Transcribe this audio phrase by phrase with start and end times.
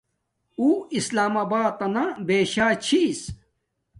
[0.59, 3.21] اُو اسلام آبات تنا بیشا چھس